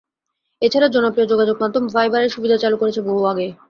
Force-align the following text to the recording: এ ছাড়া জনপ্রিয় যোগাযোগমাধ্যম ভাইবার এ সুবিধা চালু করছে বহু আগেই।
এ 0.61 0.67
ছাড়া 0.69 0.87
জনপ্রিয় 0.87 1.27
যোগাযোগমাধ্যম 1.27 1.83
ভাইবার 1.95 2.21
এ 2.23 2.29
সুবিধা 2.29 2.57
চালু 2.57 2.75
করছে 2.77 2.99
বহু 3.01 3.21
আগেই। 3.25 3.51